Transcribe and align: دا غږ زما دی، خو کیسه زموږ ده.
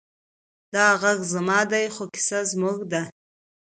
دا 0.73 0.85
غږ 1.01 1.19
زما 1.33 1.59
دی، 1.71 1.85
خو 1.95 2.03
کیسه 2.13 2.39
زموږ 2.51 2.77
ده. 2.91 3.01